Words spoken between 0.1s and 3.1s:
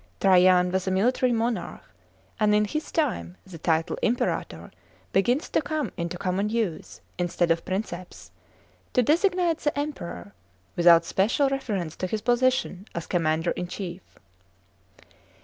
Trajan was a military monarch, and in his